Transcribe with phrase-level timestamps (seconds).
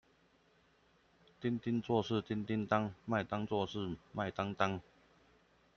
[1.39, 4.81] 丁丁做事叮叮噹，麥當做事麥當當